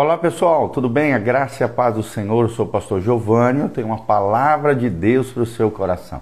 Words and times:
Olá 0.00 0.16
pessoal, 0.16 0.68
tudo 0.68 0.88
bem? 0.88 1.12
A 1.12 1.18
graça 1.18 1.60
e 1.60 1.66
a 1.66 1.68
paz 1.68 1.96
do 1.96 2.04
Senhor, 2.04 2.44
eu 2.44 2.48
sou 2.48 2.66
o 2.66 2.68
pastor 2.68 3.00
Giovanni, 3.00 3.62
eu 3.62 3.68
tenho 3.68 3.88
uma 3.88 3.98
palavra 3.98 4.72
de 4.72 4.88
Deus 4.88 5.32
para 5.32 5.42
o 5.42 5.46
seu 5.46 5.72
coração. 5.72 6.20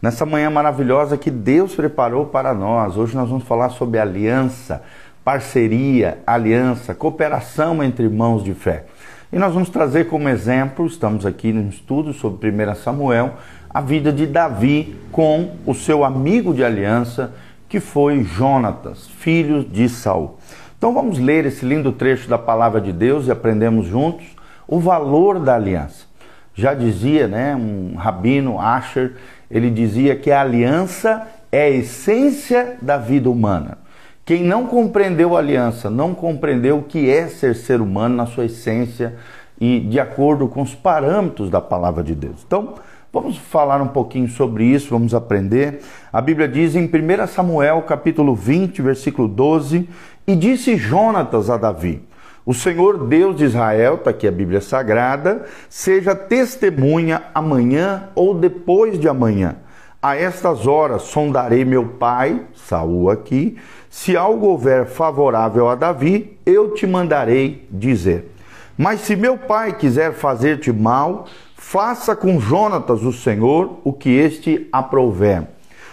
Nessa 0.00 0.24
manhã 0.24 0.48
maravilhosa 0.48 1.18
que 1.18 1.30
Deus 1.30 1.74
preparou 1.74 2.24
para 2.24 2.54
nós, 2.54 2.96
hoje 2.96 3.14
nós 3.14 3.28
vamos 3.28 3.44
falar 3.44 3.68
sobre 3.68 4.00
aliança, 4.00 4.82
parceria, 5.22 6.16
aliança, 6.26 6.94
cooperação 6.94 7.84
entre 7.84 8.06
irmãos 8.06 8.42
de 8.42 8.54
fé. 8.54 8.86
E 9.30 9.38
nós 9.38 9.52
vamos 9.52 9.68
trazer 9.68 10.08
como 10.08 10.26
exemplo, 10.26 10.86
estamos 10.86 11.26
aqui 11.26 11.52
no 11.52 11.68
estudo 11.68 12.14
sobre 12.14 12.50
1 12.50 12.76
Samuel, 12.76 13.34
a 13.68 13.82
vida 13.82 14.10
de 14.10 14.26
Davi 14.26 14.98
com 15.12 15.54
o 15.66 15.74
seu 15.74 16.02
amigo 16.02 16.54
de 16.54 16.64
aliança, 16.64 17.34
que 17.68 17.78
foi 17.78 18.24
Jonatas, 18.24 19.06
filho 19.06 19.62
de 19.62 19.86
Saul. 19.86 20.38
Então 20.78 20.94
vamos 20.94 21.18
ler 21.18 21.44
esse 21.44 21.66
lindo 21.66 21.90
trecho 21.90 22.28
da 22.28 22.38
palavra 22.38 22.80
de 22.80 22.92
Deus 22.92 23.26
e 23.26 23.32
aprendemos 23.32 23.86
juntos 23.86 24.24
o 24.68 24.78
valor 24.78 25.40
da 25.40 25.56
aliança. 25.56 26.06
Já 26.54 26.72
dizia, 26.72 27.26
né, 27.26 27.56
um 27.56 27.96
rabino 27.96 28.60
Asher, 28.60 29.14
ele 29.50 29.70
dizia 29.70 30.14
que 30.14 30.30
a 30.30 30.40
aliança 30.40 31.26
é 31.50 31.62
a 31.62 31.70
essência 31.70 32.76
da 32.80 32.96
vida 32.96 33.28
humana. 33.28 33.78
Quem 34.24 34.44
não 34.44 34.66
compreendeu 34.66 35.34
a 35.34 35.40
aliança, 35.40 35.90
não 35.90 36.14
compreendeu 36.14 36.78
o 36.78 36.82
que 36.84 37.10
é 37.10 37.26
ser 37.26 37.56
ser 37.56 37.80
humano 37.80 38.14
na 38.14 38.26
sua 38.26 38.44
essência 38.44 39.16
e 39.60 39.80
de 39.80 39.98
acordo 39.98 40.46
com 40.46 40.62
os 40.62 40.76
parâmetros 40.76 41.50
da 41.50 41.60
palavra 41.60 42.04
de 42.04 42.14
Deus. 42.14 42.44
Então, 42.46 42.74
vamos 43.20 43.36
falar 43.36 43.80
um 43.82 43.88
pouquinho 43.88 44.28
sobre 44.28 44.64
isso, 44.64 44.90
vamos 44.90 45.14
aprender. 45.14 45.80
A 46.12 46.20
Bíblia 46.20 46.48
diz 46.48 46.74
em 46.74 46.84
1 46.84 47.26
Samuel, 47.26 47.82
capítulo 47.82 48.34
20, 48.34 48.80
versículo 48.80 49.26
12, 49.26 49.88
e 50.26 50.36
disse 50.36 50.76
Jonatas 50.76 51.50
a 51.50 51.56
Davi: 51.56 52.02
O 52.46 52.54
Senhor 52.54 53.06
Deus 53.06 53.36
de 53.36 53.44
Israel, 53.44 53.96
está 53.96 54.10
aqui 54.10 54.28
a 54.28 54.32
Bíblia 54.32 54.60
Sagrada, 54.60 55.44
seja 55.68 56.14
testemunha 56.14 57.22
amanhã 57.34 58.08
ou 58.14 58.34
depois 58.34 58.98
de 58.98 59.08
amanhã. 59.08 59.56
A 60.00 60.16
estas 60.16 60.66
horas 60.66 61.02
sondarei 61.02 61.64
meu 61.64 61.84
pai, 61.84 62.42
Saul 62.54 63.10
aqui, 63.10 63.58
se 63.90 64.16
algo 64.16 64.46
houver 64.46 64.86
favorável 64.86 65.68
a 65.68 65.74
Davi, 65.74 66.38
eu 66.46 66.72
te 66.72 66.86
mandarei 66.86 67.66
dizer. 67.68 68.32
Mas 68.76 69.00
se 69.00 69.16
meu 69.16 69.36
pai 69.36 69.76
quiser 69.76 70.12
fazer-te 70.12 70.72
mal, 70.72 71.26
faça 71.58 72.16
com 72.16 72.40
Jonatas 72.40 73.02
o 73.02 73.12
Senhor 73.12 73.80
o 73.84 73.92
que 73.92 74.08
este 74.08 74.66
aprouver. 74.72 75.46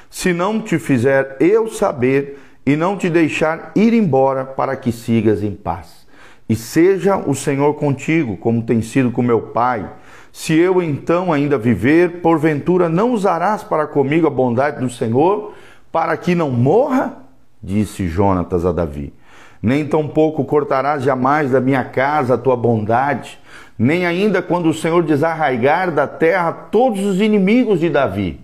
Se 0.10 0.32
não 0.32 0.62
te 0.62 0.80
fizer 0.80 1.36
eu 1.42 1.68
saber, 1.68 2.40
e 2.66 2.76
não 2.76 2.98
te 2.98 3.10
deixar 3.10 3.72
ir 3.76 3.94
embora 3.94 4.44
para 4.44 4.76
que 4.76 4.92
sigas 4.92 5.44
em 5.44 5.52
paz. 5.52 6.06
E 6.50 6.56
seja 6.56 7.18
o 7.18 7.36
Senhor 7.36 7.76
contigo, 7.76 8.38
como 8.38 8.64
tem 8.64 8.82
sido 8.82 9.12
com 9.12 9.22
meu 9.22 9.42
pai. 9.42 9.88
Se 10.34 10.54
eu 10.54 10.82
então 10.82 11.32
ainda 11.32 11.58
viver, 11.58 12.22
porventura 12.22 12.90
não 12.90 13.12
usarás 13.12 13.64
para 13.64 13.86
comigo 13.86 14.26
a 14.26 14.32
bondade 14.32 14.80
do 14.80 14.90
Senhor, 14.90 15.54
para 15.92 16.18
que 16.18 16.34
não 16.34 16.50
morra? 16.50 17.20
Disse 17.62 18.08
Jonatas 18.08 18.66
a 18.66 18.72
Davi. 18.72 19.14
Nem 19.62 19.86
tampouco 19.86 20.44
cortarás 20.44 21.04
jamais 21.04 21.52
da 21.52 21.62
minha 21.62 21.84
casa 21.84 22.34
a 22.34 22.38
tua 22.38 22.56
bondade, 22.56 23.40
nem 23.78 24.06
ainda 24.06 24.42
quando 24.42 24.70
o 24.70 24.74
Senhor 24.74 25.04
desarraigar 25.04 25.92
da 25.92 26.08
terra 26.08 26.52
todos 26.52 27.02
os 27.02 27.20
inimigos 27.20 27.80
de 27.80 27.90
Davi. 27.90 28.40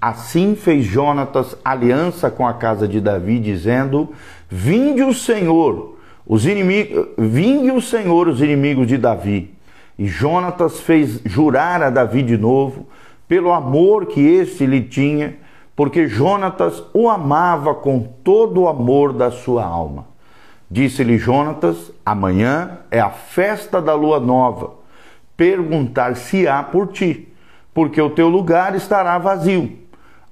Assim 0.00 0.54
fez 0.54 0.84
Jonatas 0.84 1.56
aliança 1.64 2.30
com 2.30 2.46
a 2.46 2.54
casa 2.54 2.86
de 2.86 3.00
Davi, 3.00 3.38
dizendo: 3.38 4.12
Vinde 4.48 5.02
o 5.02 5.14
Senhor, 5.14 5.96
os 6.26 6.46
inimigos, 6.46 7.06
vinde 7.16 7.70
o 7.70 7.80
Senhor 7.80 8.28
os 8.28 8.42
inimigos 8.42 8.86
de 8.86 8.98
Davi. 8.98 9.54
E 9.98 10.06
Jonatas 10.06 10.80
fez 10.80 11.20
jurar 11.24 11.82
a 11.82 11.88
Davi 11.88 12.22
de 12.22 12.36
novo, 12.36 12.86
pelo 13.26 13.50
amor 13.50 14.06
que 14.06 14.20
este 14.20 14.66
lhe 14.66 14.82
tinha, 14.82 15.36
porque 15.74 16.06
Jonatas 16.06 16.82
o 16.92 17.08
amava 17.08 17.74
com 17.74 18.00
todo 18.22 18.62
o 18.62 18.68
amor 18.68 19.14
da 19.14 19.30
sua 19.30 19.64
alma. 19.64 20.15
Disse-lhe 20.70 21.18
Jonatas: 21.18 21.92
Amanhã 22.04 22.78
é 22.90 23.00
a 23.00 23.10
festa 23.10 23.80
da 23.80 23.94
lua 23.94 24.20
nova. 24.20 24.74
Perguntar-se-á 25.36 26.62
por 26.62 26.88
ti, 26.88 27.28
porque 27.74 28.00
o 28.00 28.10
teu 28.10 28.28
lugar 28.28 28.74
estará 28.74 29.18
vazio 29.18 29.86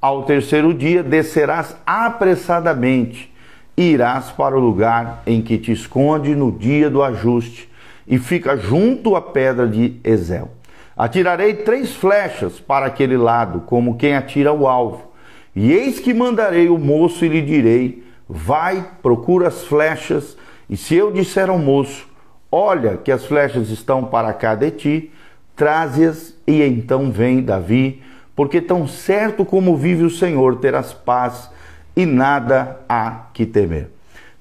ao 0.05 0.25
terceiro 0.25 0.75
dia 0.75 1.03
descerás 1.03 1.75
apressadamente, 1.87 3.33
irás 3.75 4.31
para 4.31 4.55
o 4.55 4.61
lugar 4.61 5.23
em 5.27 5.41
que 5.41 5.57
te 5.57 5.73
esconde 5.73 6.35
no 6.35 6.53
dia 6.53 6.91
do 6.91 7.03
ajuste, 7.03 7.71
e 8.07 8.19
fica 8.19 8.55
junto 8.55 9.17
à 9.17 9.23
pedra 9.23 9.67
de 9.67 9.99
Ezel. 10.05 10.51
Atirarei 10.95 11.55
três 11.55 11.95
flechas 11.95 12.61
para 12.61 12.85
aquele 12.85 13.17
lado, 13.17 13.63
como 13.63 13.97
quem 13.97 14.15
atira 14.15 14.53
o 14.53 14.69
alvo. 14.69 15.11
E 15.57 15.73
eis 15.73 15.99
que 15.99 16.13
mandarei 16.13 16.69
o 16.69 16.77
moço 16.77 17.25
e 17.25 17.29
lhe 17.29 17.41
direi: 17.41 18.04
Vai, 18.29 18.85
procura 19.03 19.49
as 19.49 19.65
flechas, 19.65 20.37
e 20.69 20.77
se 20.77 20.95
eu 20.95 21.13
disser 21.13 21.51
ao 21.51 21.59
moço: 21.59 22.07
Olha 22.51 22.97
que 22.97 23.13
as 23.13 23.27
flechas 23.27 23.71
estão 23.71 24.05
para 24.05 24.33
cá 24.33 24.55
de 24.55 24.71
ti, 24.71 25.13
traze-as, 25.55 26.35
e 26.47 26.63
então 26.63 27.11
vem 27.11 27.43
Davi 27.43 28.03
porque 28.35 28.61
tão 28.61 28.87
certo 28.87 29.45
como 29.45 29.77
vive 29.77 30.03
o 30.05 30.11
Senhor 30.11 30.57
terás 30.57 30.93
paz 30.93 31.51
e 31.97 32.05
nada 32.05 32.81
há 32.89 33.27
que 33.33 33.47
temer. 33.47 33.91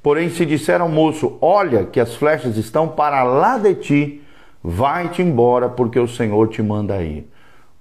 Porém, 0.02 0.30
se 0.30 0.46
disser 0.46 0.82
ao 0.82 0.90
moço: 0.90 1.38
Olha, 1.40 1.86
que 1.86 2.00
as 2.00 2.16
flechas 2.16 2.58
estão 2.58 2.88
para 2.88 3.24
lá 3.24 3.58
de 3.58 3.76
ti, 3.76 4.22
vai-te 4.64 5.22
embora, 5.22 5.70
porque 5.70 6.00
o 6.00 6.08
Senhor 6.08 6.48
te 6.50 6.62
manda 6.62 7.02
ir. 7.02 7.30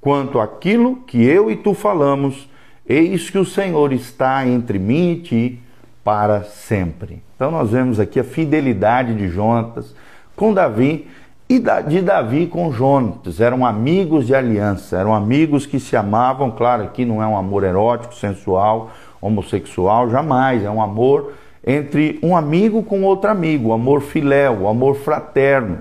Quanto 0.01 0.41
àquilo 0.41 0.97
que 1.07 1.25
eu 1.25 1.51
e 1.51 1.57
tu 1.57 1.75
falamos, 1.75 2.49
eis 2.87 3.31
que 3.31 3.39
o 3.39 3.45
Senhor 3.45 3.93
está 3.93 4.47
entre 4.47 4.79
mim 4.79 5.13
e 5.13 5.17
ti 5.21 5.62
para 6.05 6.45
sempre. 6.45 7.23
Então, 7.37 7.51
nós 7.51 7.71
vemos 7.71 8.01
aqui 8.01 8.19
a 8.19 8.25
fidelidade 8.25 9.15
de 9.15 9.29
Jonatas 9.29 9.95
com 10.35 10.53
Davi 10.53 11.09
e 11.49 11.63
de 11.89 12.01
Davi 12.01 12.47
com 12.47 12.73
Jonatas. 12.73 13.41
Eram 13.41 13.65
amigos 13.65 14.27
de 14.27 14.35
aliança, 14.35 14.97
eram 14.97 15.15
amigos 15.15 15.67
que 15.67 15.79
se 15.79 15.97
amavam. 15.97 16.51
Claro, 16.51 16.85
aqui 16.85 17.05
não 17.05 17.23
é 17.23 17.27
um 17.27 17.37
amor 17.37 17.65
erótico, 17.65 18.15
sensual, 18.15 18.91
homossexual, 19.21 20.11
jamais. 20.11 20.65
É 20.65 20.71
um 20.71 20.83
amor 20.83 21.35
entre 21.65 22.19
um 22.23 22.37
amigo 22.37 22.83
com 22.83 23.03
outro 23.03 23.31
amigo, 23.31 23.69
o 23.69 23.73
amor 23.73 24.01
filéu, 24.01 24.63
o 24.63 24.69
amor 24.69 24.97
fraterno, 24.97 25.79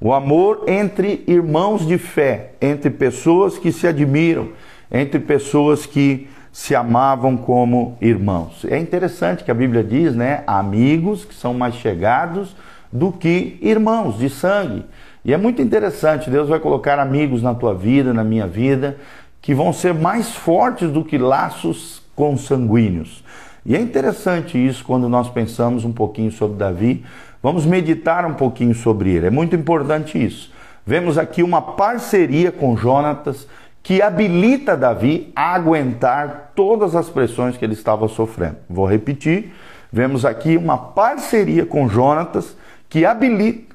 o 0.00 0.12
amor 0.12 0.64
entre 0.66 1.24
irmãos 1.26 1.86
de 1.86 1.96
fé, 1.96 2.52
entre 2.60 2.90
pessoas 2.90 3.56
que 3.56 3.72
se 3.72 3.86
admiram, 3.86 4.48
entre 4.90 5.18
pessoas 5.18 5.86
que 5.86 6.28
se 6.52 6.74
amavam 6.74 7.36
como 7.36 7.96
irmãos. 8.00 8.64
É 8.68 8.78
interessante 8.78 9.42
que 9.42 9.50
a 9.50 9.54
Bíblia 9.54 9.82
diz, 9.82 10.14
né, 10.14 10.44
amigos 10.46 11.24
que 11.24 11.34
são 11.34 11.54
mais 11.54 11.74
chegados 11.76 12.54
do 12.92 13.10
que 13.10 13.58
irmãos 13.62 14.18
de 14.18 14.28
sangue. 14.28 14.84
E 15.24 15.32
é 15.32 15.36
muito 15.38 15.62
interessante, 15.62 16.28
Deus 16.28 16.48
vai 16.48 16.60
colocar 16.60 16.98
amigos 16.98 17.42
na 17.42 17.54
tua 17.54 17.74
vida, 17.74 18.12
na 18.12 18.22
minha 18.22 18.46
vida, 18.46 18.98
que 19.40 19.54
vão 19.54 19.72
ser 19.72 19.94
mais 19.94 20.34
fortes 20.34 20.90
do 20.90 21.02
que 21.02 21.16
laços 21.16 22.02
consanguíneos. 22.14 23.24
E 23.64 23.74
é 23.74 23.80
interessante 23.80 24.58
isso 24.58 24.84
quando 24.84 25.08
nós 25.08 25.30
pensamos 25.30 25.84
um 25.84 25.92
pouquinho 25.92 26.30
sobre 26.30 26.58
Davi. 26.58 27.04
Vamos 27.42 27.64
meditar 27.64 28.26
um 28.26 28.34
pouquinho 28.34 28.74
sobre 28.74 29.10
ele. 29.10 29.26
É 29.26 29.30
muito 29.30 29.56
importante 29.56 30.22
isso. 30.22 30.52
Vemos 30.84 31.16
aqui 31.16 31.42
uma 31.42 31.62
parceria 31.62 32.50
com 32.50 32.76
Jonatas 32.76 33.46
que 33.82 34.00
habilita 34.00 34.76
Davi 34.76 35.32
a 35.34 35.54
aguentar 35.54 36.52
todas 36.54 36.94
as 36.94 37.08
pressões 37.10 37.56
que 37.56 37.64
ele 37.64 37.72
estava 37.72 38.06
sofrendo. 38.08 38.56
Vou 38.70 38.86
repetir. 38.86 39.52
Vemos 39.92 40.24
aqui 40.24 40.56
uma 40.56 40.78
parceria 40.78 41.66
com 41.66 41.88
Jonatas 41.88 42.56
que 42.88 43.04
habilita 43.04 43.72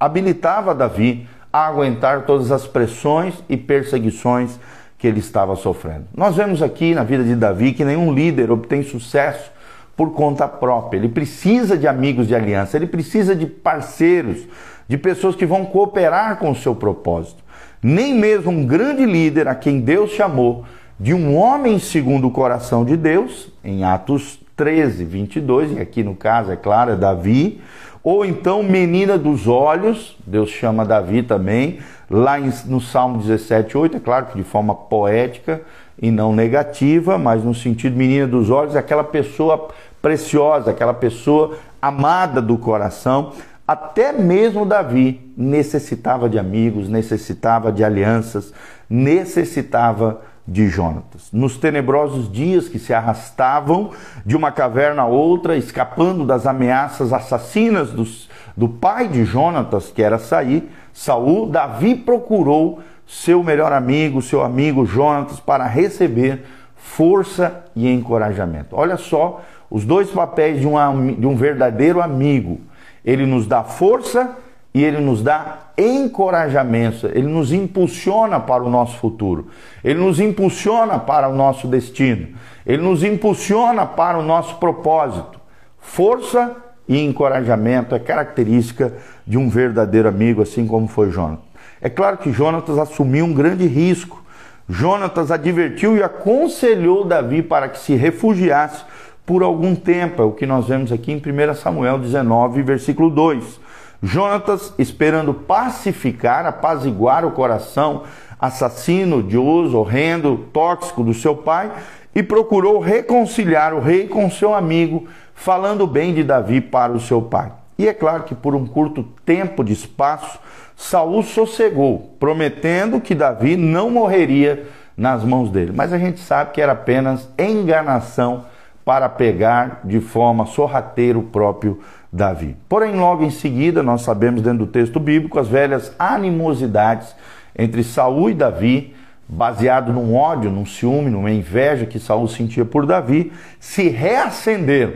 habilitava 0.00 0.74
Davi 0.74 1.28
a 1.52 1.66
aguentar 1.66 2.22
todas 2.22 2.50
as 2.50 2.66
pressões 2.66 3.34
e 3.50 3.56
perseguições 3.56 4.58
que 4.96 5.06
ele 5.06 5.20
estava 5.20 5.54
sofrendo. 5.56 6.06
Nós 6.16 6.36
vemos 6.36 6.62
aqui 6.62 6.94
na 6.94 7.04
vida 7.04 7.22
de 7.22 7.34
Davi 7.34 7.72
que 7.72 7.84
nenhum 7.84 8.12
líder 8.12 8.50
obtém 8.50 8.82
sucesso 8.82 9.50
por 9.96 10.12
conta 10.12 10.48
própria. 10.48 10.98
Ele 10.98 11.08
precisa 11.08 11.76
de 11.76 11.86
amigos 11.86 12.26
de 12.26 12.34
aliança, 12.34 12.76
ele 12.76 12.86
precisa 12.86 13.36
de 13.36 13.46
parceiros, 13.46 14.46
de 14.88 14.96
pessoas 14.96 15.36
que 15.36 15.44
vão 15.44 15.66
cooperar 15.66 16.38
com 16.38 16.50
o 16.50 16.56
seu 16.56 16.74
propósito. 16.74 17.39
Nem 17.82 18.14
mesmo 18.14 18.50
um 18.50 18.66
grande 18.66 19.04
líder 19.06 19.48
a 19.48 19.54
quem 19.54 19.80
Deus 19.80 20.10
chamou 20.10 20.64
de 20.98 21.14
um 21.14 21.34
homem 21.34 21.78
segundo 21.78 22.26
o 22.26 22.30
coração 22.30 22.84
de 22.84 22.96
Deus, 22.96 23.48
em 23.64 23.84
Atos 23.84 24.38
13, 24.54 25.02
22, 25.04 25.72
e 25.72 25.80
aqui 25.80 26.02
no 26.02 26.14
caso, 26.14 26.52
é 26.52 26.56
claro, 26.56 26.92
é 26.92 26.96
Davi, 26.96 27.60
ou 28.04 28.24
então 28.24 28.62
menina 28.62 29.16
dos 29.16 29.48
olhos, 29.48 30.16
Deus 30.26 30.50
chama 30.50 30.84
Davi 30.84 31.22
também, 31.22 31.78
lá 32.10 32.38
no 32.66 32.80
Salmo 32.80 33.18
17, 33.18 33.78
8, 33.78 33.96
é 33.96 34.00
claro 34.00 34.26
que 34.26 34.36
de 34.36 34.44
forma 34.44 34.74
poética 34.74 35.62
e 36.00 36.10
não 36.10 36.34
negativa, 36.34 37.16
mas 37.16 37.42
no 37.42 37.54
sentido 37.54 37.96
menina 37.96 38.26
dos 38.26 38.50
olhos, 38.50 38.76
aquela 38.76 39.04
pessoa 39.04 39.68
preciosa, 40.02 40.70
aquela 40.70 40.94
pessoa 40.94 41.56
amada 41.80 42.42
do 42.42 42.58
coração, 42.58 43.32
Até 43.70 44.10
mesmo 44.10 44.66
Davi 44.66 45.32
necessitava 45.36 46.28
de 46.28 46.40
amigos, 46.40 46.88
necessitava 46.88 47.70
de 47.70 47.84
alianças, 47.84 48.52
necessitava 48.88 50.22
de 50.44 50.66
Jonatas. 50.66 51.28
Nos 51.32 51.56
tenebrosos 51.56 52.28
dias 52.32 52.68
que 52.68 52.80
se 52.80 52.92
arrastavam 52.92 53.92
de 54.26 54.36
uma 54.36 54.50
caverna 54.50 55.02
a 55.02 55.06
outra, 55.06 55.56
escapando 55.56 56.26
das 56.26 56.48
ameaças 56.48 57.12
assassinas 57.12 57.92
dos, 57.92 58.28
do 58.56 58.68
pai 58.68 59.06
de 59.06 59.24
Jonatas, 59.24 59.92
que 59.92 60.02
era 60.02 60.18
Saí, 60.18 60.68
Saul, 60.92 61.46
Davi 61.46 61.94
procurou 61.94 62.80
seu 63.06 63.40
melhor 63.44 63.72
amigo, 63.72 64.20
seu 64.20 64.42
amigo 64.42 64.84
Jonatas, 64.84 65.38
para 65.38 65.64
receber 65.64 66.42
força 66.74 67.62
e 67.76 67.88
encorajamento. 67.88 68.74
Olha 68.74 68.96
só 68.96 69.42
os 69.70 69.84
dois 69.84 70.10
papéis 70.10 70.58
de 70.58 70.66
um, 70.66 71.14
de 71.14 71.24
um 71.24 71.36
verdadeiro 71.36 72.02
amigo. 72.02 72.68
Ele 73.04 73.26
nos 73.26 73.46
dá 73.46 73.62
força 73.62 74.36
e 74.72 74.84
ele 74.84 74.98
nos 74.98 75.22
dá 75.22 75.58
encorajamento, 75.76 77.06
ele 77.06 77.26
nos 77.26 77.52
impulsiona 77.52 78.38
para 78.38 78.62
o 78.62 78.70
nosso 78.70 78.98
futuro, 78.98 79.48
ele 79.82 79.98
nos 79.98 80.20
impulsiona 80.20 80.98
para 80.98 81.28
o 81.28 81.34
nosso 81.34 81.66
destino, 81.66 82.28
ele 82.64 82.82
nos 82.82 83.02
impulsiona 83.02 83.84
para 83.84 84.18
o 84.18 84.22
nosso 84.22 84.56
propósito. 84.56 85.40
Força 85.78 86.54
e 86.86 87.02
encorajamento 87.04 87.94
é 87.94 87.98
característica 87.98 88.92
de 89.26 89.38
um 89.38 89.48
verdadeiro 89.48 90.08
amigo, 90.08 90.42
assim 90.42 90.66
como 90.66 90.86
foi 90.86 91.10
Jonatas. 91.10 91.44
É 91.80 91.88
claro 91.88 92.18
que 92.18 92.32
Jonatas 92.32 92.78
assumiu 92.78 93.24
um 93.24 93.32
grande 93.32 93.66
risco. 93.66 94.22
Jonatas 94.68 95.30
advertiu 95.30 95.96
e 95.96 96.02
aconselhou 96.02 97.04
Davi 97.04 97.42
para 97.42 97.68
que 97.68 97.78
se 97.78 97.94
refugiasse 97.94 98.84
por 99.24 99.42
algum 99.42 99.74
tempo, 99.74 100.22
é 100.22 100.24
o 100.24 100.32
que 100.32 100.46
nós 100.46 100.66
vemos 100.66 100.90
aqui 100.90 101.12
em 101.12 101.16
1 101.16 101.54
Samuel 101.54 101.98
19, 101.98 102.62
versículo 102.62 103.10
2. 103.10 103.60
Jonatas, 104.02 104.72
esperando 104.78 105.34
pacificar, 105.34 106.46
apaziguar 106.46 107.24
o 107.24 107.32
coração 107.32 108.04
assassino, 108.40 109.18
odioso, 109.18 109.76
horrendo, 109.76 110.48
tóxico 110.52 111.04
do 111.04 111.12
seu 111.12 111.36
pai, 111.36 111.70
e 112.14 112.22
procurou 112.22 112.80
reconciliar 112.80 113.74
o 113.74 113.80
rei 113.80 114.08
com 114.08 114.30
seu 114.30 114.54
amigo, 114.54 115.06
falando 115.34 115.86
bem 115.86 116.14
de 116.14 116.24
Davi 116.24 116.60
para 116.60 116.92
o 116.92 117.00
seu 117.00 117.20
pai. 117.20 117.52
E 117.78 117.86
é 117.86 117.92
claro 117.92 118.24
que 118.24 118.34
por 118.34 118.54
um 118.54 118.66
curto 118.66 119.04
tempo 119.24 119.62
de 119.62 119.72
espaço, 119.72 120.38
Saul 120.76 121.22
sossegou, 121.22 122.16
prometendo 122.18 123.00
que 123.00 123.14
Davi 123.14 123.56
não 123.56 123.90
morreria 123.90 124.66
nas 124.96 125.22
mãos 125.22 125.50
dele. 125.50 125.72
Mas 125.74 125.92
a 125.92 125.98
gente 125.98 126.20
sabe 126.20 126.52
que 126.52 126.60
era 126.60 126.72
apenas 126.72 127.28
enganação 127.38 128.44
para 128.84 129.08
pegar 129.08 129.80
de 129.84 130.00
forma 130.00 130.46
sorrateira 130.46 131.18
o 131.18 131.22
próprio 131.22 131.80
Davi. 132.12 132.56
Porém, 132.68 132.96
logo 132.96 133.22
em 133.22 133.30
seguida, 133.30 133.82
nós 133.82 134.02
sabemos 134.02 134.42
dentro 134.42 134.60
do 134.60 134.66
texto 134.66 134.98
bíblico 134.98 135.38
as 135.38 135.48
velhas 135.48 135.94
animosidades 135.98 137.14
entre 137.56 137.84
Saul 137.84 138.30
e 138.30 138.34
Davi, 138.34 138.94
baseado 139.28 139.92
num 139.92 140.16
ódio, 140.16 140.50
num 140.50 140.66
ciúme, 140.66 141.10
numa 141.10 141.30
inveja 141.30 141.86
que 141.86 141.98
Saul 141.98 142.26
sentia 142.26 142.64
por 142.64 142.84
Davi, 142.84 143.32
se 143.60 143.88
reacenderam. 143.88 144.94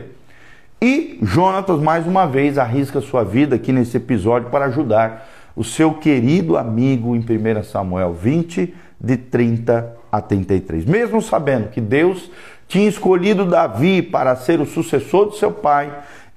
E 0.81 1.17
Jonatas 1.21 1.79
mais 1.79 2.05
uma 2.05 2.25
vez 2.25 2.57
arrisca 2.57 2.99
sua 2.99 3.23
vida 3.23 3.55
aqui 3.55 3.71
nesse 3.71 3.95
episódio 3.95 4.49
para 4.49 4.65
ajudar 4.65 5.29
o 5.55 5.63
seu 5.63 5.93
querido 5.93 6.57
amigo 6.57 7.15
em 7.15 7.19
1 7.19 7.63
Samuel 7.63 8.13
20 8.13 8.73
de 8.99 9.17
30 9.17 9.95
a 10.11 10.21
33. 10.21 10.85
Mesmo 10.85 11.21
sabendo 11.21 11.69
que 11.69 11.79
Deus 11.79 12.29
tinha 12.67 12.87
escolhido 12.87 13.45
Davi 13.45 14.01
para 14.01 14.35
ser 14.35 14.59
o 14.59 14.65
sucessor 14.65 15.29
de 15.29 15.37
seu 15.37 15.51
pai, 15.51 15.91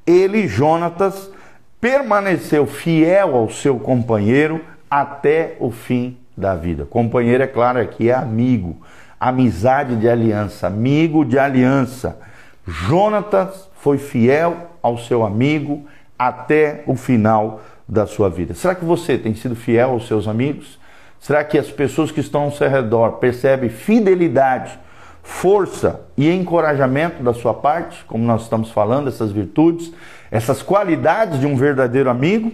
ele, 0.06 0.46
Jonatas, 0.46 1.30
permaneceu 1.80 2.66
fiel 2.66 3.36
ao 3.36 3.50
seu 3.50 3.78
companheiro 3.78 4.60
até 4.90 5.56
o 5.60 5.70
fim 5.70 6.16
da 6.36 6.54
vida. 6.54 6.84
Companheiro, 6.84 7.42
é 7.42 7.46
claro, 7.46 7.80
aqui 7.80 8.10
é 8.10 8.14
amigo, 8.14 8.76
amizade 9.18 9.96
de 9.96 10.08
aliança, 10.08 10.66
amigo 10.66 11.24
de 11.24 11.38
aliança. 11.38 12.18
Jonatas 12.66 13.68
foi 13.80 13.98
fiel 13.98 14.70
ao 14.82 14.98
seu 14.98 15.24
amigo 15.24 15.86
até 16.18 16.82
o 16.86 16.94
final 16.94 17.60
da 17.88 18.06
sua 18.06 18.28
vida. 18.28 18.54
Será 18.54 18.74
que 18.74 18.84
você 18.84 19.16
tem 19.16 19.34
sido 19.34 19.56
fiel 19.56 19.90
aos 19.90 20.06
seus 20.06 20.28
amigos? 20.28 20.78
Será 21.20 21.42
que 21.42 21.58
as 21.58 21.70
pessoas 21.70 22.10
que 22.10 22.20
estão 22.20 22.42
ao 22.42 22.52
seu 22.52 22.68
redor 22.68 23.12
percebem 23.12 23.70
fidelidade 23.70 24.78
força 25.28 26.00
e 26.16 26.28
encorajamento 26.32 27.22
da 27.22 27.34
sua 27.34 27.52
parte, 27.52 28.02
como 28.06 28.24
nós 28.24 28.42
estamos 28.42 28.70
falando, 28.70 29.08
essas 29.08 29.30
virtudes, 29.30 29.92
essas 30.30 30.62
qualidades 30.62 31.38
de 31.38 31.46
um 31.46 31.54
verdadeiro 31.54 32.08
amigo. 32.08 32.50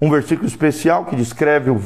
Um 0.00 0.10
versículo 0.10 0.48
especial 0.48 1.04
que 1.04 1.14
descreve 1.14 1.70
o 1.70 1.78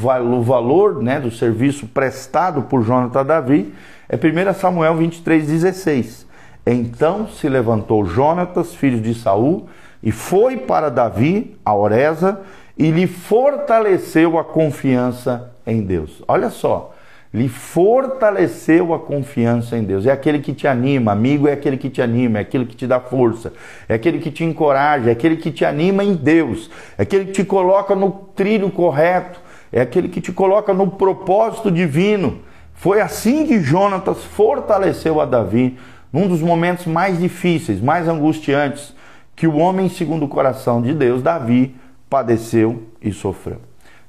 valor 0.42 1.02
né, 1.02 1.20
do 1.20 1.30
serviço 1.30 1.86
prestado 1.86 2.62
por 2.62 2.82
Jonathan 2.82 3.26
Davi 3.26 3.74
é 4.08 4.16
1 4.16 4.54
Samuel 4.54 4.96
23, 4.96 5.46
16. 5.46 6.26
Então 6.66 7.28
se 7.28 7.46
levantou 7.46 8.06
Jonatas, 8.06 8.74
filho 8.74 9.00
de 9.00 9.14
Saul, 9.14 9.68
e 10.02 10.10
foi 10.10 10.56
para 10.56 10.90
Davi, 10.90 11.56
a 11.62 11.74
Oreza, 11.74 12.40
e 12.76 12.90
lhe 12.90 13.06
fortaleceu 13.06 14.38
a 14.38 14.44
confiança 14.44 15.52
em 15.66 15.82
Deus. 15.82 16.22
Olha 16.26 16.48
só, 16.48 16.95
lhe 17.36 17.50
fortaleceu 17.50 18.94
a 18.94 18.98
confiança 18.98 19.76
em 19.76 19.84
Deus. 19.84 20.06
É 20.06 20.10
aquele 20.10 20.38
que 20.38 20.54
te 20.54 20.66
anima, 20.66 21.12
amigo 21.12 21.46
é 21.46 21.52
aquele 21.52 21.76
que 21.76 21.90
te 21.90 22.00
anima, 22.00 22.38
é 22.38 22.40
aquele 22.40 22.64
que 22.64 22.74
te 22.74 22.86
dá 22.86 22.98
força, 22.98 23.52
é 23.86 23.92
aquele 23.92 24.18
que 24.20 24.30
te 24.30 24.42
encoraja, 24.42 25.10
é 25.10 25.12
aquele 25.12 25.36
que 25.36 25.50
te 25.50 25.62
anima 25.62 26.02
em 26.02 26.14
Deus, 26.14 26.70
é 26.96 27.02
aquele 27.02 27.26
que 27.26 27.32
te 27.32 27.44
coloca 27.44 27.94
no 27.94 28.10
trilho 28.34 28.70
correto, 28.70 29.38
é 29.70 29.82
aquele 29.82 30.08
que 30.08 30.18
te 30.18 30.32
coloca 30.32 30.72
no 30.72 30.92
propósito 30.92 31.70
divino. 31.70 32.40
Foi 32.72 33.02
assim 33.02 33.46
que 33.46 33.60
Jonatas 33.60 34.24
fortaleceu 34.24 35.20
a 35.20 35.26
Davi 35.26 35.76
num 36.10 36.26
dos 36.26 36.40
momentos 36.40 36.86
mais 36.86 37.18
difíceis, 37.18 37.82
mais 37.82 38.08
angustiantes 38.08 38.94
que 39.34 39.46
o 39.46 39.56
homem 39.56 39.90
segundo 39.90 40.24
o 40.24 40.28
coração 40.28 40.80
de 40.80 40.94
Deus, 40.94 41.22
Davi, 41.22 41.76
padeceu 42.08 42.84
e 43.02 43.12
sofreu. 43.12 43.65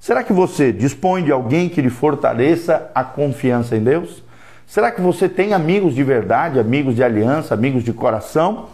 Será 0.07 0.23
que 0.23 0.31
você 0.31 0.71
dispõe 0.71 1.21
de 1.21 1.33
alguém 1.33 1.67
que 1.67 1.81
lhe 1.81 1.89
fortaleça 1.89 2.89
a 2.95 3.03
confiança 3.03 3.75
em 3.75 3.83
Deus? 3.83 4.23
Será 4.65 4.89
que 4.89 5.01
você 5.01 5.27
tem 5.27 5.53
amigos 5.53 5.93
de 5.93 6.01
verdade, 6.01 6.61
amigos 6.61 6.95
de 6.95 7.03
aliança, 7.03 7.53
amigos 7.53 7.83
de 7.83 7.91
coração? 7.91 8.67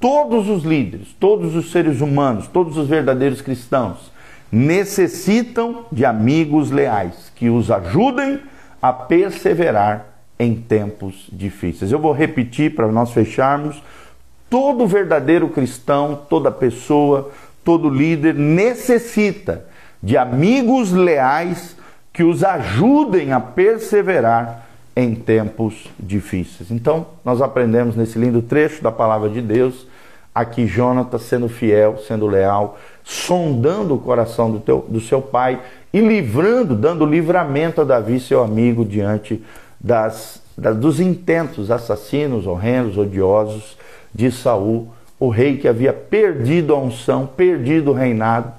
Todos 0.00 0.48
os 0.48 0.64
líderes, 0.64 1.08
todos 1.20 1.54
os 1.54 1.70
seres 1.70 2.00
humanos, 2.00 2.46
todos 2.46 2.78
os 2.78 2.88
verdadeiros 2.88 3.42
cristãos 3.42 4.10
necessitam 4.50 5.84
de 5.92 6.06
amigos 6.06 6.70
leais 6.70 7.30
que 7.36 7.50
os 7.50 7.70
ajudem 7.70 8.40
a 8.80 8.90
perseverar 8.90 10.06
em 10.38 10.54
tempos 10.54 11.28
difíceis. 11.30 11.92
Eu 11.92 11.98
vou 11.98 12.12
repetir 12.12 12.74
para 12.74 12.90
nós 12.90 13.10
fecharmos: 13.10 13.82
todo 14.48 14.86
verdadeiro 14.86 15.46
cristão, 15.50 16.22
toda 16.26 16.50
pessoa, 16.50 17.30
todo 17.62 17.90
líder 17.90 18.34
necessita 18.34 19.73
de 20.04 20.18
amigos 20.18 20.92
leais 20.92 21.74
que 22.12 22.22
os 22.22 22.44
ajudem 22.44 23.32
a 23.32 23.40
perseverar 23.40 24.66
em 24.94 25.14
tempos 25.14 25.86
difíceis. 25.98 26.70
Então, 26.70 27.06
nós 27.24 27.40
aprendemos 27.40 27.96
nesse 27.96 28.18
lindo 28.18 28.42
trecho 28.42 28.82
da 28.82 28.92
palavra 28.92 29.30
de 29.30 29.40
Deus, 29.40 29.86
aqui 30.34 30.66
Jonatas 30.66 31.22
sendo 31.22 31.48
fiel, 31.48 31.96
sendo 32.06 32.26
leal, 32.26 32.78
sondando 33.02 33.94
o 33.94 33.98
coração 33.98 34.50
do, 34.50 34.60
teu, 34.60 34.84
do 34.86 35.00
seu 35.00 35.22
pai 35.22 35.58
e 35.90 36.00
livrando, 36.00 36.76
dando 36.76 37.06
livramento 37.06 37.80
a 37.80 37.84
Davi, 37.84 38.20
seu 38.20 38.44
amigo, 38.44 38.84
diante 38.84 39.42
das, 39.80 40.42
das, 40.56 40.76
dos 40.76 41.00
intentos 41.00 41.70
assassinos, 41.70 42.46
horrendos, 42.46 42.98
odiosos 42.98 43.78
de 44.14 44.30
Saul, 44.30 44.88
o 45.18 45.30
rei 45.30 45.56
que 45.56 45.66
havia 45.66 45.94
perdido 45.94 46.74
a 46.74 46.78
unção, 46.78 47.26
perdido 47.26 47.90
o 47.90 47.94
reinado 47.94 48.52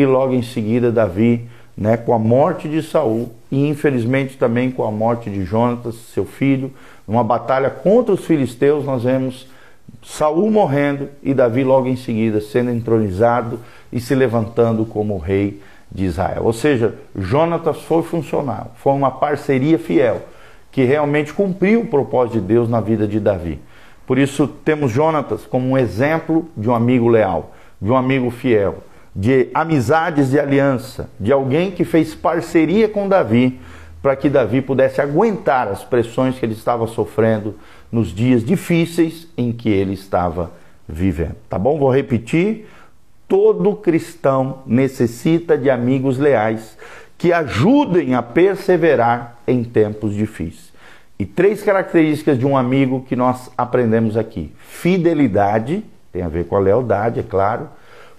e 0.00 0.06
logo 0.06 0.34
em 0.34 0.42
seguida 0.42 0.90
Davi, 0.90 1.48
né, 1.76 1.96
com 1.96 2.12
a 2.12 2.18
morte 2.18 2.68
de 2.68 2.82
Saul 2.82 3.30
e 3.50 3.66
infelizmente 3.66 4.36
também 4.36 4.70
com 4.70 4.84
a 4.84 4.90
morte 4.90 5.30
de 5.30 5.44
Jonatas, 5.44 5.94
seu 5.94 6.24
filho, 6.24 6.72
numa 7.06 7.24
batalha 7.24 7.70
contra 7.70 8.14
os 8.14 8.24
filisteus, 8.24 8.84
nós 8.84 9.04
vemos 9.04 9.46
Saul 10.02 10.50
morrendo 10.50 11.08
e 11.22 11.34
Davi 11.34 11.64
logo 11.64 11.88
em 11.88 11.96
seguida 11.96 12.40
sendo 12.40 12.70
entronizado 12.70 13.60
e 13.92 14.00
se 14.00 14.14
levantando 14.14 14.84
como 14.84 15.18
rei 15.18 15.60
de 15.90 16.04
Israel. 16.04 16.44
Ou 16.44 16.52
seja, 16.52 16.94
Jonatas 17.16 17.82
foi 17.82 18.02
funcional, 18.02 18.72
foi 18.76 18.92
uma 18.92 19.10
parceria 19.10 19.78
fiel 19.78 20.22
que 20.70 20.84
realmente 20.84 21.32
cumpriu 21.32 21.80
o 21.80 21.86
propósito 21.86 22.40
de 22.40 22.46
Deus 22.46 22.68
na 22.68 22.80
vida 22.80 23.06
de 23.06 23.18
Davi. 23.18 23.58
Por 24.06 24.18
isso 24.18 24.46
temos 24.46 24.92
Jonatas 24.92 25.44
como 25.44 25.68
um 25.68 25.78
exemplo 25.78 26.48
de 26.56 26.68
um 26.68 26.74
amigo 26.74 27.08
leal, 27.08 27.52
de 27.80 27.90
um 27.90 27.96
amigo 27.96 28.30
fiel, 28.30 28.78
de 29.14 29.48
amizades 29.52 30.30
de 30.30 30.38
aliança, 30.38 31.10
de 31.18 31.32
alguém 31.32 31.70
que 31.70 31.84
fez 31.84 32.14
parceria 32.14 32.88
com 32.88 33.08
Davi 33.08 33.60
para 34.02 34.16
que 34.16 34.28
Davi 34.28 34.62
pudesse 34.62 35.00
aguentar 35.00 35.68
as 35.68 35.84
pressões 35.84 36.38
que 36.38 36.46
ele 36.46 36.54
estava 36.54 36.86
sofrendo 36.86 37.56
nos 37.92 38.08
dias 38.08 38.44
difíceis 38.44 39.28
em 39.36 39.52
que 39.52 39.68
ele 39.68 39.92
estava 39.92 40.50
vivendo. 40.88 41.36
Tá 41.48 41.58
bom? 41.58 41.78
Vou 41.78 41.92
repetir. 41.92 42.66
Todo 43.28 43.76
cristão 43.76 44.62
necessita 44.66 45.56
de 45.56 45.70
amigos 45.70 46.18
leais 46.18 46.76
que 47.16 47.32
ajudem 47.32 48.14
a 48.14 48.22
perseverar 48.22 49.38
em 49.46 49.62
tempos 49.62 50.14
difíceis. 50.14 50.70
E 51.18 51.26
três 51.26 51.62
características 51.62 52.38
de 52.38 52.46
um 52.46 52.56
amigo 52.56 53.04
que 53.06 53.14
nós 53.14 53.50
aprendemos 53.56 54.16
aqui: 54.16 54.50
fidelidade, 54.58 55.84
tem 56.10 56.22
a 56.22 56.28
ver 56.28 56.46
com 56.46 56.56
a 56.56 56.60
lealdade, 56.60 57.20
é 57.20 57.22
claro. 57.22 57.68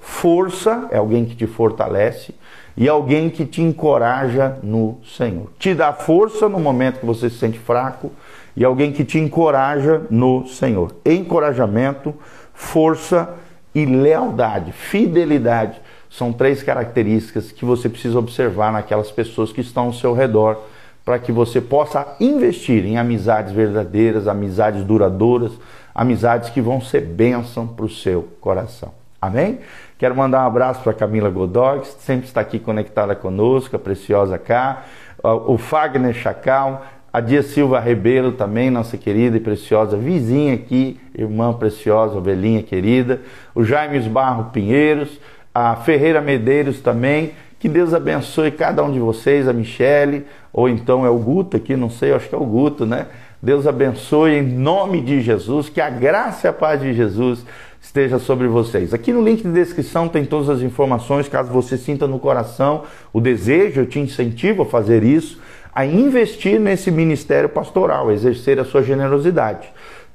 Força, 0.01 0.88
é 0.89 0.98
alguém 0.98 1.24
que 1.24 1.36
te 1.36 1.46
fortalece. 1.46 2.34
E 2.75 2.89
alguém 2.89 3.29
que 3.29 3.46
te 3.46 3.62
encoraja 3.62 4.58
no 4.63 4.98
Senhor. 5.05 5.51
Te 5.60 5.74
dá 5.75 5.93
força 5.93 6.50
no 6.50 6.60
momento 6.60 7.00
que 7.00 7.05
você 7.05 7.29
se 7.29 7.38
sente 7.38 7.60
fraco. 7.60 8.12
E 8.58 8.65
alguém 8.65 8.91
que 8.91 9.05
te 9.05 9.20
encoraja 9.20 10.01
no 10.10 10.48
Senhor. 10.48 10.96
Encorajamento, 11.05 12.13
força 12.53 13.29
e 13.74 13.86
lealdade, 13.86 14.72
fidelidade. 14.72 15.79
São 16.10 16.34
três 16.34 16.62
características 16.63 17.51
que 17.51 17.63
você 17.63 17.88
precisa 17.88 18.20
observar 18.20 18.74
naquelas 18.74 19.12
pessoas 19.12 19.53
que 19.53 19.62
estão 19.62 19.86
ao 19.86 19.93
seu 19.93 20.13
redor 20.13 20.60
para 21.05 21.17
que 21.17 21.31
você 21.31 21.62
possa 21.62 22.15
investir 22.20 22.86
em 22.86 22.98
amizades 22.98 23.53
verdadeiras, 23.53 24.27
amizades 24.27 24.84
duradouras, 24.84 25.51
amizades 25.96 26.50
que 26.50 26.62
vão 26.62 26.81
ser 26.81 27.01
bênção 27.01 27.67
para 27.67 27.86
o 27.86 27.89
seu 27.89 28.27
coração. 28.39 29.00
Amém? 29.21 29.59
Quero 29.99 30.15
mandar 30.15 30.43
um 30.43 30.47
abraço 30.47 30.81
para 30.81 30.93
Camila 30.93 31.29
Godoy, 31.29 31.81
que 31.81 31.87
sempre 32.01 32.25
está 32.25 32.41
aqui 32.41 32.57
conectada 32.57 33.13
conosco, 33.15 33.75
a 33.75 33.79
preciosa 33.79 34.35
cá, 34.39 34.83
o 35.23 35.59
Fagner 35.59 36.11
Chacal, 36.11 36.83
a 37.13 37.19
Dia 37.19 37.43
Silva 37.43 37.79
Rebelo 37.79 38.31
também, 38.31 38.71
nossa 38.71 38.97
querida 38.97 39.37
e 39.37 39.39
preciosa 39.39 39.95
vizinha 39.95 40.55
aqui, 40.55 40.99
irmã 41.15 41.53
preciosa, 41.53 42.17
ovelhinha 42.17 42.63
querida, 42.63 43.21
o 43.53 43.63
Jaime 43.63 43.99
Barro 44.09 44.45
Pinheiros, 44.45 45.19
a 45.53 45.75
Ferreira 45.75 46.19
Medeiros 46.19 46.79
também, 46.79 47.33
que 47.59 47.69
Deus 47.69 47.93
abençoe 47.93 48.49
cada 48.49 48.83
um 48.83 48.91
de 48.91 48.99
vocês, 48.99 49.47
a 49.47 49.53
Michele, 49.53 50.25
ou 50.51 50.67
então 50.67 51.05
é 51.05 51.11
o 51.11 51.19
Guto 51.19 51.57
aqui, 51.57 51.75
não 51.75 51.91
sei, 51.91 52.11
acho 52.11 52.27
que 52.27 52.33
é 52.33 52.37
o 52.39 52.43
Guto, 52.43 52.87
né? 52.87 53.05
Deus 53.39 53.67
abençoe 53.67 54.31
em 54.31 54.41
nome 54.41 54.99
de 54.99 55.21
Jesus, 55.21 55.69
que 55.69 55.79
a 55.79 55.91
graça 55.91 56.47
e 56.47 56.49
a 56.49 56.53
paz 56.53 56.81
de 56.81 56.91
Jesus 56.93 57.45
esteja 57.81 58.19
sobre 58.19 58.47
vocês. 58.47 58.93
Aqui 58.93 59.11
no 59.11 59.23
link 59.23 59.41
de 59.41 59.51
descrição 59.51 60.07
tem 60.07 60.23
todas 60.23 60.50
as 60.50 60.61
informações, 60.61 61.27
caso 61.27 61.51
você 61.51 61.77
sinta 61.77 62.07
no 62.07 62.19
coração 62.19 62.83
o 63.11 63.19
desejo, 63.19 63.81
eu 63.81 63.85
te 63.85 64.00
incentivo 64.00 64.61
a 64.61 64.65
fazer 64.65 65.03
isso, 65.03 65.41
a 65.73 65.85
investir 65.85 66.59
nesse 66.59 66.91
ministério 66.91 67.50
pastoral, 67.50 68.09
a 68.09 68.13
exercer 68.13 68.59
a 68.59 68.65
sua 68.65 68.83
generosidade. 68.83 69.67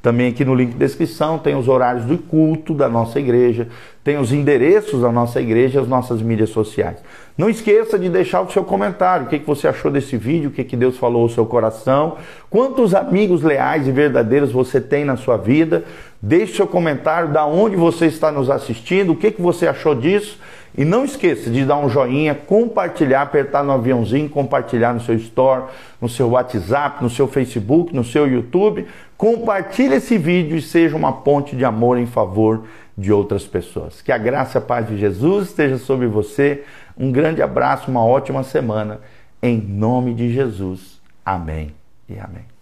Também 0.06 0.28
aqui 0.28 0.44
no 0.44 0.54
link 0.54 0.70
de 0.70 0.76
descrição 0.76 1.36
tem 1.36 1.56
os 1.56 1.66
horários 1.66 2.04
do 2.04 2.16
culto 2.16 2.72
da 2.72 2.88
nossa 2.88 3.18
igreja, 3.18 3.66
tem 4.04 4.16
os 4.16 4.32
endereços 4.32 5.00
da 5.00 5.10
nossa 5.10 5.40
igreja 5.40 5.80
as 5.80 5.88
nossas 5.88 6.22
mídias 6.22 6.50
sociais. 6.50 6.98
Não 7.36 7.50
esqueça 7.50 7.98
de 7.98 8.08
deixar 8.08 8.40
o 8.40 8.48
seu 8.52 8.62
comentário, 8.62 9.26
o 9.26 9.28
que, 9.28 9.36
você 9.38 9.66
achou 9.66 9.90
desse 9.90 10.16
vídeo, 10.16 10.48
o 10.48 10.52
que, 10.52 10.62
que 10.62 10.76
Deus 10.76 10.96
falou 10.96 11.22
ao 11.22 11.28
seu 11.28 11.44
coração, 11.44 12.18
quantos 12.48 12.94
amigos 12.94 13.42
leais 13.42 13.88
e 13.88 13.90
verdadeiros 13.90 14.52
você 14.52 14.80
tem 14.80 15.04
na 15.04 15.16
sua 15.16 15.36
vida. 15.36 15.82
Deixe 16.22 16.54
seu 16.54 16.68
comentário, 16.68 17.32
da 17.32 17.44
onde 17.44 17.75
você 17.75 18.06
está 18.06 18.30
nos 18.30 18.48
assistindo, 18.48 19.10
o 19.10 19.16
que, 19.16 19.32
que 19.32 19.42
você 19.42 19.66
achou 19.66 19.92
disso. 19.92 20.38
E 20.76 20.85
não 20.85 21.04
esqueça 21.04 21.50
de 21.50 21.64
dar 21.64 21.78
um 21.78 21.88
joinha, 21.88 22.35
compartilhar, 22.35 23.23
apertar 23.23 23.64
no 23.64 23.73
aviãozinho, 23.73 24.28
compartilhar 24.28 24.92
no 24.92 25.00
seu 25.00 25.14
store, 25.14 25.64
no 26.00 26.09
seu 26.09 26.28
WhatsApp, 26.28 27.02
no 27.02 27.09
seu 27.09 27.26
Facebook, 27.26 27.95
no 27.95 28.04
seu 28.04 28.26
YouTube. 28.26 28.87
Compartilhe 29.16 29.95
esse 29.95 30.18
vídeo 30.18 30.56
e 30.56 30.61
seja 30.61 30.95
uma 30.95 31.12
ponte 31.12 31.56
de 31.56 31.64
amor 31.64 31.99
em 31.99 32.06
favor 32.06 32.64
de 32.97 33.11
outras 33.11 33.45
pessoas. 33.45 34.02
Que 34.02 34.12
a 34.12 34.18
graça 34.18 34.59
e 34.59 34.61
a 34.61 34.62
paz 34.62 34.87
de 34.87 34.99
Jesus 34.99 35.49
esteja 35.49 35.78
sobre 35.78 36.06
você. 36.06 36.62
Um 36.97 37.11
grande 37.11 37.40
abraço, 37.40 37.90
uma 37.90 38.04
ótima 38.04 38.42
semana. 38.42 39.00
Em 39.42 39.59
nome 39.59 40.12
de 40.12 40.33
Jesus. 40.33 41.00
Amém 41.25 41.75
e 42.09 42.18
amém. 42.18 42.55